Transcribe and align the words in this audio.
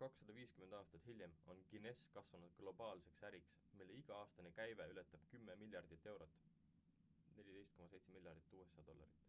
250 0.00 0.66
aastat 0.80 1.06
hiljem 1.06 1.32
on 1.54 1.62
guinness 1.72 2.04
kasvanud 2.16 2.52
globaalseks 2.60 3.24
äriks 3.30 3.56
mille 3.80 3.96
iga-aastane 4.02 4.52
käive 4.60 4.86
ületab 4.92 5.24
10 5.32 5.58
miljardit 5.64 6.06
eurot 6.12 6.38
14,7 7.40 8.06
miljardit 8.18 8.54
usa 8.60 8.86
dollarit 8.92 9.26